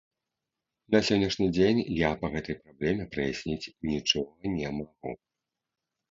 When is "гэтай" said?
2.35-2.55